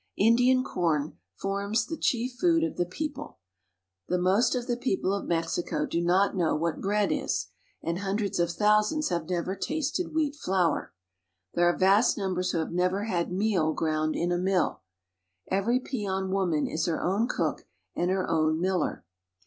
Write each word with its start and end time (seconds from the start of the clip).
Indian 0.17 0.63
corn 0.63 1.19
forms 1.35 1.85
the 1.85 1.95
chief 1.95 2.33
food 2.39 2.63
of 2.63 2.75
the 2.75 2.87
people. 2.87 3.37
The 4.07 4.17
most 4.17 4.55
of 4.55 4.65
the 4.65 4.75
people 4.75 5.13
of 5.13 5.27
Mexico 5.27 5.85
do 5.85 6.01
not 6.01 6.35
know 6.35 6.55
what 6.55 6.81
bread 6.81 7.11
is, 7.11 7.49
and 7.83 7.99
hundreds 7.99 8.39
of 8.39 8.49
thousands 8.49 9.09
have 9.09 9.29
never 9.29 9.55
tasted 9.55 10.11
wheat 10.11 10.35
flour. 10.35 10.91
There 11.53 11.69
are 11.71 11.77
vast 11.77 12.17
numbers 12.17 12.49
who 12.49 12.57
have 12.57 12.71
never 12.71 13.03
had 13.03 13.31
meal 13.31 13.73
ground 13.73 14.15
in 14.15 14.31
a 14.31 14.39
mill. 14.39 14.81
Every 15.51 15.79
peon 15.79 16.31
woman 16.31 16.65
is 16.65 16.87
her 16.87 16.99
own 16.99 17.27
cook 17.27 17.67
and 17.95 18.09
her 18.09 18.27
own 18.27 18.59
miller. 18.59 19.05